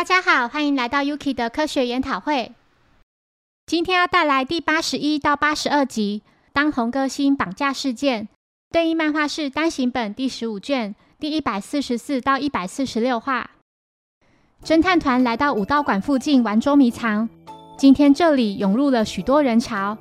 [0.00, 2.52] 大家好，欢迎来到 Yuki 的科学研讨会。
[3.66, 6.22] 今天要带来第八十一到八十二集
[6.54, 8.22] 《当红歌星绑架事件》，
[8.70, 13.50] 对应漫画是单行本第十五卷第一百四十四到一百四十六话。
[14.64, 17.28] 侦探团来到武道馆附近玩捉迷藏，
[17.76, 19.98] 今天这里涌入了许多人潮。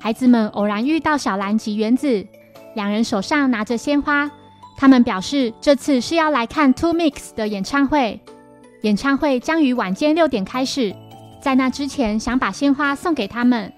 [0.00, 2.26] 孩子们偶然遇到小兰及原子，
[2.74, 4.30] 两人手上拿着鲜花，
[4.78, 8.18] 他们表示这次是要来看 Two Mix 的演唱会。
[8.82, 10.94] 演唱会将于晚间六点开始，
[11.40, 13.72] 在那之前想把鲜花送给他们。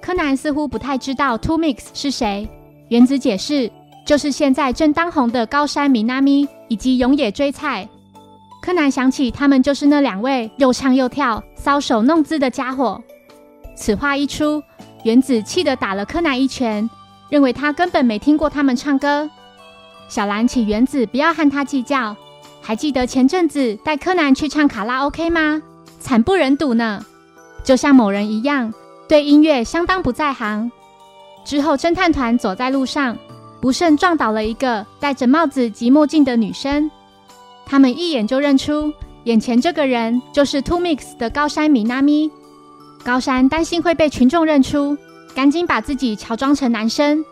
[0.00, 2.48] 柯南似乎不太知道 Two Mix 是谁。
[2.88, 3.70] 原子解释，
[4.06, 7.88] 就是现在正当红的高山米娜咪以及永野追菜。
[8.62, 13.02] 柯南想起他们就是那两位又唱又跳、搔首弄姿的家伙。
[13.74, 14.62] 此话一出，
[15.02, 16.88] 原子气得打了柯南一拳，
[17.28, 19.28] 认为他根本没听过他们唱歌。
[20.08, 22.16] 小兰请原子不要和他计较。
[22.66, 25.62] 还记得前阵子带柯南去唱卡拉 OK 吗？
[26.00, 27.00] 惨不忍睹呢，
[27.62, 28.74] 就像某人一样，
[29.08, 30.72] 对音乐相当不在行。
[31.44, 33.16] 之后，侦探团走在路上，
[33.60, 36.90] 不慎撞倒了一个戴着帽子及墨镜的女生。
[37.64, 42.28] 他们一眼就认出，眼前这个人就是 Two Mix 的高山米娜咪。
[43.04, 44.98] 高山担心会被群众认出，
[45.36, 47.24] 赶紧把自己乔装成男生。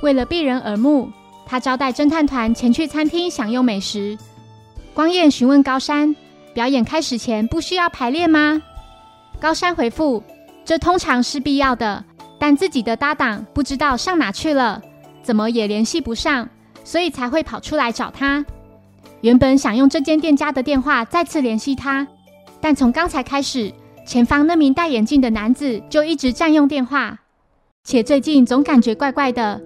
[0.00, 1.10] 为了避人耳目，
[1.44, 4.16] 他招待侦探团前去餐厅享用美食。
[4.94, 6.14] 光彦询问高山
[6.52, 8.60] ：“表演开始前不需要排练吗？”
[9.40, 10.22] 高山回复
[10.64, 12.04] ：“这通常是必要的，
[12.38, 14.82] 但自己的搭档不知道上哪去了，
[15.22, 16.48] 怎么也联系不上，
[16.84, 18.44] 所以才会跑出来找他。
[19.20, 22.06] 原本想用这间店家的电话再次联系他，
[22.60, 23.72] 但从刚才开始，
[24.04, 27.16] 前方那名戴眼镜的男子就一直占用电话，
[27.84, 29.60] 且最近总感觉怪怪的。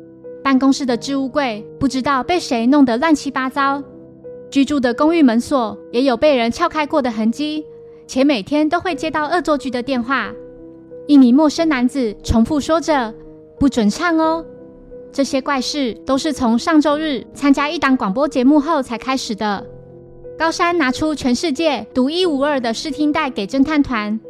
[0.45, 3.83] 办公室的置物柜不知道被谁弄得乱七八糟。”
[4.55, 7.67] 居住的公寓门锁也有被人撬开过的痕迹，
[8.07, 10.33] 且每天都会接到恶作剧的电话。
[11.09, 13.13] 一名陌生男子重复说着
[13.59, 14.47] ：“不准唱哦。”
[15.11, 19.67] 这些怪事都是从上周日参加一档广播节目后才开始的。
[20.39, 24.21] 高山拿出全世界独一无二的试听带给侦探团，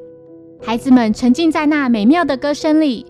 [0.62, 3.04] 孩子们沉浸在那美妙的歌声里，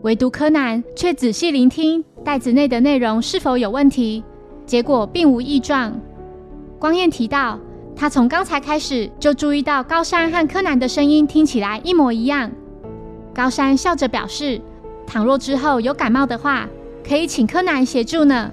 [0.00, 4.24] 唯独柯南却仔细聆听袋子内的内容是否有问题，
[4.64, 6.00] 结果并无异状。
[6.78, 7.58] 光彦提到，
[7.96, 12.48] 他从刚才开始就注意到高山和柯南的声音听起来一模一样。
[13.34, 14.60] 高山笑着表示，
[15.04, 16.68] 倘若之后有感冒的话，
[17.06, 18.52] 可以请柯南协助呢。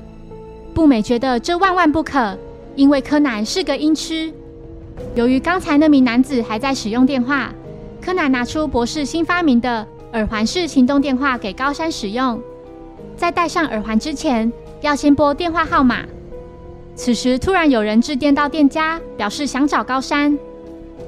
[0.73, 2.35] 步美觉得这万万不可，
[2.75, 4.33] 因为柯南是个音痴。
[5.13, 7.53] 由于刚才那名男子还在使用电话，
[8.01, 12.41] 柯南拿出博士新发明的耳环式行动电话给高山使用。
[13.15, 16.03] 在戴上耳环之前，要先拨电话号码。
[16.95, 20.37] 此时，突然有人致电到店家，表示想找高山。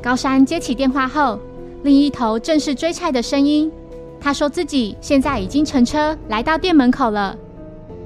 [0.03, 1.40] 高山接起电话后，
[1.84, 3.72] 另一头正是追菜的声音。
[4.20, 7.36] 他说自己现在已经乘车来到店门口了，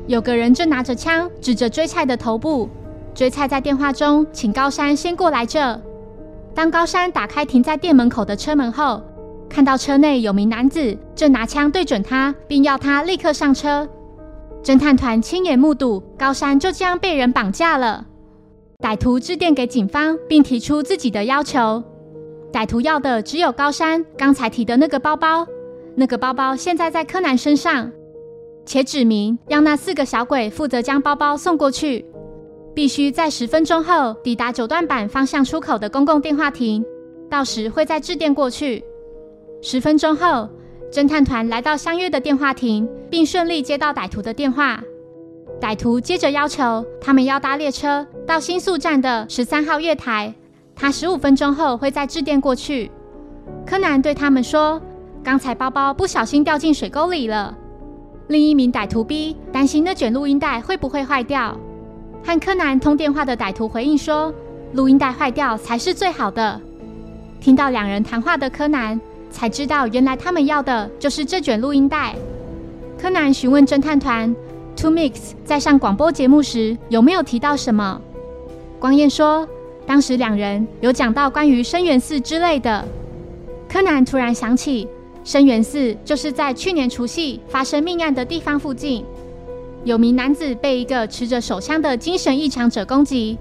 [0.06, 2.70] 有个人正拿着枪指着追菜的头部。
[3.16, 5.82] 追菜在电话中请高山先过来这。
[6.54, 9.02] 当高山打开停在店门口的车门后，
[9.50, 13.88] 看到车内有名男子正拿枪对准他，并要他立刻上车。
[14.64, 18.06] 侦探团亲眼目睹高山就这样被人绑架了。
[18.80, 21.84] 歹徒致电给警方，并提出自己的要求。
[22.54, 25.48] 歹徒要的只有高山刚才提的那个包包，
[25.96, 27.92] 那个包包现在在柯南身上，
[28.64, 32.06] 且指明让那四个小鬼负责将包包送过去，
[32.76, 36.86] 必须在十分钟后抵达九段板方向出口的公共电话亭，
[37.32, 38.84] 到时会再致电过去。
[39.64, 40.48] 十分钟后。
[40.92, 44.84] 侦探团来到相约的电话亭，并顺利接到歹徒的电话。
[45.62, 50.34] 歹徒接着要求他们要搭列车到新宿站的十三号月台，
[50.76, 52.92] 他十五分钟后会再致电过去。
[53.66, 54.82] 柯南对他们说
[55.24, 57.58] ：“刚才包包不小心掉进水沟里了。”
[58.28, 61.58] 另一名歹徒 B 担心那卷录音带会不会坏掉。
[62.22, 64.34] 和柯南通电话的歹徒回应说
[64.74, 66.60] ：“录音带坏掉才是最好的。”
[67.40, 69.00] 听到两人谈话的柯南。
[69.32, 72.14] 才知道，原来他们要的就是这卷录音带。
[73.00, 74.36] 柯南询问侦探团
[74.76, 78.00] ，Two Mix 在上广播节目时有没有提到什么？
[78.80, 79.48] 光彦说，
[79.88, 82.86] 当时两人有讲到关于生源寺之类的。
[83.68, 84.88] 柯南突然想起，
[85.24, 89.04] 生源寺就是在去年除夕发生命案的地方附近，
[89.84, 93.38] 有名男子被一个持着手枪的精神异常者攻击，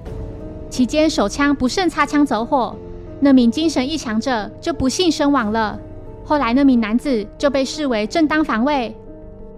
[0.70, 2.74] 期间手枪不慎擦枪走火。
[3.20, 5.78] 那名精神异常者就不幸身亡了。
[6.24, 8.94] 后来，那名男子就被视为正当防卫。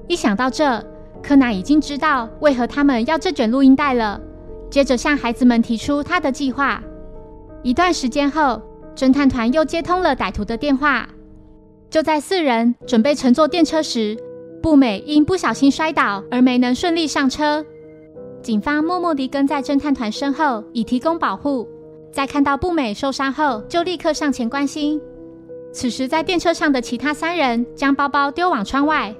[0.09, 0.85] 一想到这，
[1.23, 4.21] 柯南已经知道为何他们要这卷录音带了。
[4.71, 6.83] 接着向孩子们提出他的计划。
[7.63, 8.61] 一段时间后，
[8.97, 11.09] 侦探团又接通了歹徒的电话。
[11.91, 14.17] 就在四人准备乘坐电车时，
[14.63, 17.65] 步美因不小心摔倒而没能顺利上车。
[18.43, 21.69] 警方默默地跟在侦探团身后，以提供保护。
[22.13, 25.01] 在看到步美受伤后，就立刻上前关心。
[25.73, 29.15] 此时，在电车上的其他三人将包包丢往窗外。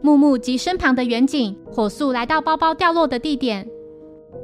[0.00, 3.68] 木木及身旁的远景火速来到包包掉落的地点。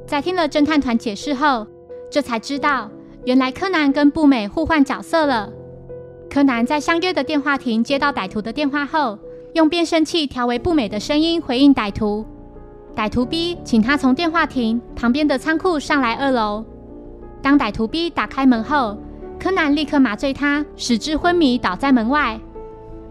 [0.06, 1.67] 在听了侦探团解释后，
[2.11, 2.91] 这才知道
[3.25, 5.49] 原来柯南跟步美互换角色了。
[6.29, 9.17] 柯南在相约的电话亭接到歹徒的电话后，
[9.55, 12.27] 用变声器调为步美的声音回应歹徒。
[12.94, 16.65] 歹徒 B 请他从电话亭旁边的仓库上来二楼。
[17.43, 18.97] 当歹徒 B 打开门后，
[19.38, 22.38] 柯南立刻麻醉他，使之昏迷倒在门外。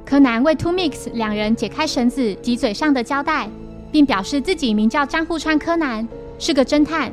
[0.06, 3.50] 柯南为 Two Mix 两人解开绳子及嘴上的胶带，
[3.92, 6.08] 并表示自己名叫张户川柯南。
[6.38, 7.12] 是个侦探。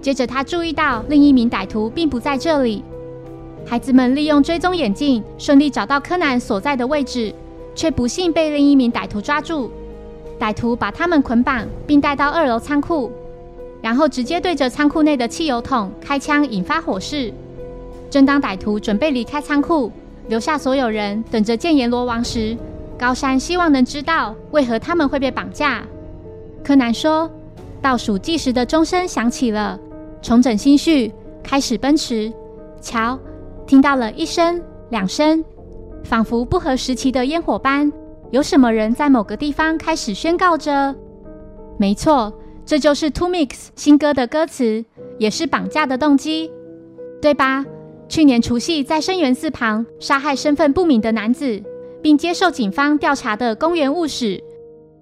[0.00, 2.82] 接着，他注意到另一名歹徒并不在这里。
[3.66, 7.34] 孩子们利用追踪眼镜顺利找到柯南所在的位置，
[7.74, 9.70] 却不幸被另一名歹徒抓住。
[10.40, 13.12] 歹徒把他们捆绑，并带到二楼仓库，
[13.82, 17.32] 然后直接对着仓库内的汽油桶开枪，引发火势。
[18.10, 19.92] 正当歹徒准备离开仓库，
[20.28, 22.56] 留下所有人等着见阎罗王时，
[22.98, 25.82] 高山希望能知道为何他们会被绑架。
[26.64, 27.30] 柯南说。
[27.80, 29.78] 倒数计时的钟声响起了，
[30.20, 31.12] 重整心绪，
[31.44, 32.32] 开始奔驰。
[32.80, 33.16] 瞧，
[33.68, 34.60] 听到了一声、
[34.90, 35.44] 两声，
[36.02, 37.92] 仿佛不合时期的烟火般，
[38.32, 40.92] 有什么人在某个地方开始宣告着。
[41.76, 42.32] 没错，
[42.68, 44.84] 这就是 Two Mix 新歌的歌词，
[45.16, 46.50] 也是绑架的动机，
[47.18, 47.64] 对吧？
[48.10, 51.62] 去年除夕在生源寺旁杀害身份不明的男子，
[52.02, 54.38] 并接受警方调查的公园务使。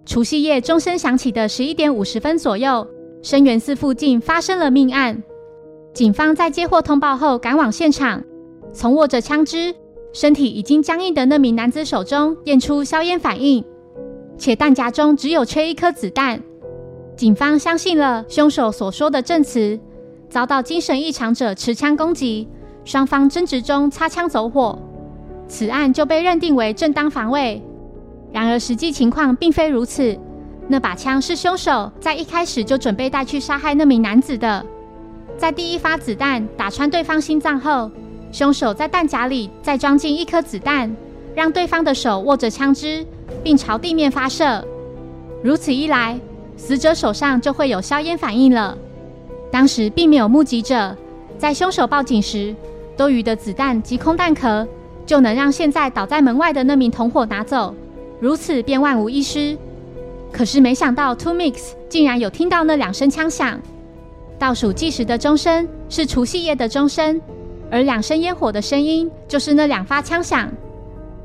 [0.05, 2.87] 除夕夜钟声响起的十一点五十分左右，
[3.21, 5.21] 深源寺附近发生了命案。
[5.93, 8.23] 警方在接获通报后赶往现场，
[8.73, 9.75] 从握着枪支、
[10.13, 13.65] 身体已经僵硬的那名男子手中验出硝烟反应，
[14.39, 16.41] 且弹夹中只有缺一颗子弹。
[17.17, 19.81] 警方相信了凶手所说的证词，
[20.29, 22.47] 遭到精神异常者持枪攻击，
[22.85, 24.79] 双方争执中擦枪走火，
[25.49, 27.63] 此案就被认定为正当防卫。
[28.33, 30.15] 然而，实际情况并非如此。
[30.69, 34.67] 那把枪是凶手在一开始就准备带去杀害那名男子的。
[35.39, 37.91] 在第一发子弹打穿对方心脏后，
[38.31, 40.95] 凶手在弹夹里再装进一颗子弹，
[41.35, 43.07] 让对方的手握着枪支，
[43.43, 44.63] 并朝地面发射。
[45.43, 46.19] 如此一来，
[46.57, 48.77] 死者手上就会有硝烟反应了。
[49.51, 50.97] 当时并没有目击者，
[51.39, 52.55] 在凶手报警时，
[52.97, 54.67] 多余的子弹及空弹壳
[55.05, 57.75] 就能让现在倒在门外的那名同伙拿走。
[58.19, 59.57] 如此便万无一失。
[60.33, 63.61] 可是没想到，Two Mix 竟然有听到那两声枪响。
[64.39, 67.21] 倒数计时的钟声是除夕夜的钟声，
[67.71, 70.51] 而两声烟火的声音就是那两发枪响。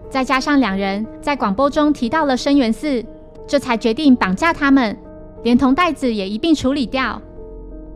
[0.09, 3.03] 再加上两人在广播中提到了生源寺，
[3.47, 4.95] 这才决定绑架他们，
[5.43, 7.21] 连同袋子也一并处理掉。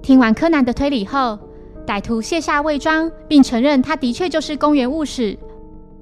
[0.01, 1.37] 听完柯南的推理后，
[1.85, 5.37] 歹徒卸下伪装，并承认他的确就是公园务使。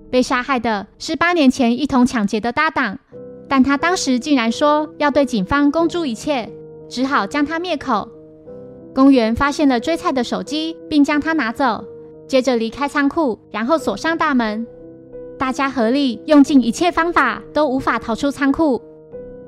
[0.09, 2.99] 被杀害的是八年前一同抢劫的搭档，
[3.47, 6.49] 但他当时竟然说要对警方公诸一切，
[6.87, 8.07] 只好将他灭口。
[8.93, 11.83] 公园发现了追菜的手机，并将它拿走，
[12.27, 14.67] 接着离开仓库，然后锁上大门。
[15.39, 18.79] 大家合力用尽一切方法，都无法逃出仓库。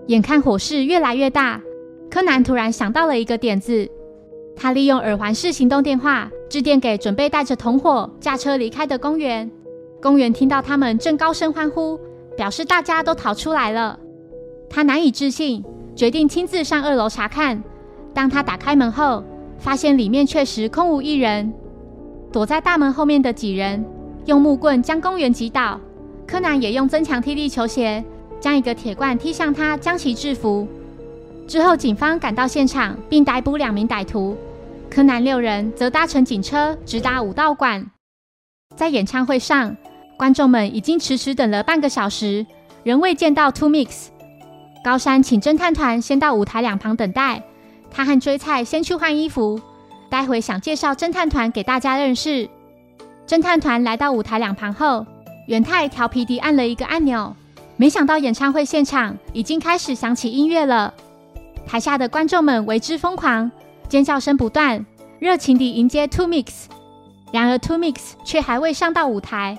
[0.08, 1.62] 眼看火势越来越大，
[2.10, 3.90] 柯南突然想到了一个点子，
[4.56, 9.50] 他利用耳环式行动电话致电给准备带着同伙驾车离开的公园。
[10.02, 12.00] 公园听到他们正高声欢呼，
[12.38, 14.00] 表示大家都逃出来了。
[14.70, 15.64] 他难以置信，
[15.96, 17.62] 决定亲自上二楼查看。
[18.14, 19.24] 当他打开门后，
[19.58, 21.54] 发现里面确实空无一人。
[22.32, 23.84] 躲在大门后面的几人
[24.26, 25.80] 用木棍将公园击倒。
[26.28, 28.04] 柯南也用增强踢力球鞋
[28.40, 30.68] 将一个铁罐踢向他，将其制服。
[31.48, 34.38] 之后，警方赶到现场并逮捕两名歹徒。
[34.90, 37.86] 柯南六人则搭乘警车直达武道馆。
[38.75, 39.75] 在演唱会上。
[40.18, 42.46] 观众们已经迟迟等了半个小时，
[42.84, 44.06] 仍未见到 Two Mix。
[44.82, 47.44] 高山请侦探团先到舞台两旁等待，
[47.92, 49.60] 他和追菜先去换衣服，
[50.10, 52.50] 待会想介绍侦探团给大家认识。
[53.28, 55.06] 侦探团来到舞台两旁后，
[55.48, 57.36] 元太调皮地按了一个按钮，
[57.75, 60.94] 没想到演唱会现场已经开始响起音乐了。
[61.65, 63.51] 台下的观众们为之疯狂，
[63.89, 64.86] 尖叫声不断，
[65.19, 66.65] 热情地迎接 Two Mix。
[67.31, 69.57] 然而 Two Mix 却还未上到舞台。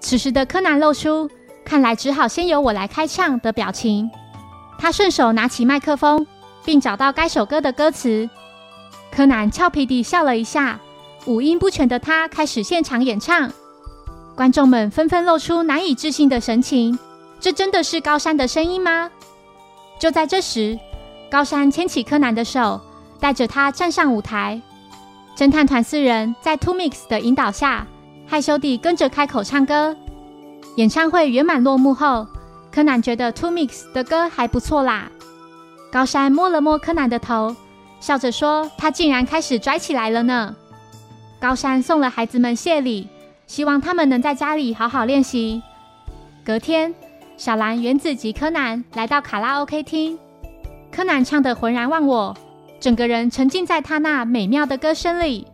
[0.00, 1.30] 此时的柯南露出
[1.64, 4.10] 看来只好先由我来开唱的表情。
[4.78, 6.26] 他顺手拿起麦克风，
[6.64, 8.28] 并找到该首歌的歌词。
[9.12, 10.80] 柯南俏皮地笑了一下，
[11.26, 13.52] 五音不全的他开始现场演唱，
[14.34, 16.98] 观众们纷纷露出难以置信的神情。
[17.38, 19.10] 这真的是高山的声音吗？
[19.98, 20.78] 就在这时，
[21.30, 22.80] 高山牵起柯南的手，
[23.20, 24.60] 带着他站上舞台。
[25.36, 27.86] 侦探团四人在 Two Mix 的引导下，
[28.26, 29.96] 害羞地跟着开口唱歌。
[30.76, 32.26] 演唱会圆满落幕后，
[32.72, 35.08] 柯南觉得 Two Mix 的歌还不错啦。
[35.92, 37.54] 高山摸了摸柯南的头，
[38.00, 40.56] 笑着说：“他竟然开始拽起来了呢。”
[41.40, 43.08] 高山送了孩子们谢礼，
[43.46, 45.62] 希望他们能在家里好好练习。
[46.44, 46.94] 隔天，
[47.36, 50.18] 小兰、原子及柯南来到卡拉 OK 厅，
[50.92, 52.36] 柯南唱得浑然忘我，
[52.80, 55.46] 整个人沉浸在他那美妙的歌声里。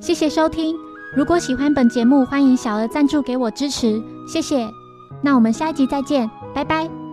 [0.00, 0.76] 谢谢收听，
[1.14, 4.68] 如果喜欢本节目，欢迎小额赞助给我支持，谢谢。
[5.22, 7.05] 那我们下一集再见，拜拜。